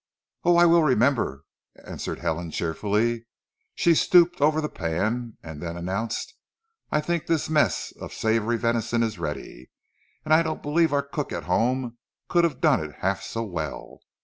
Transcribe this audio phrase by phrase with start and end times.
[0.43, 1.43] "Oh, I will remember,"
[1.75, 3.27] answered Helen cheerfully.
[3.75, 6.33] She stooped over the pan, and then, announced:
[6.91, 9.69] "I think this mess of savoury venison is ready,
[10.25, 13.99] and I don't believe our cook at home could have done it half so well.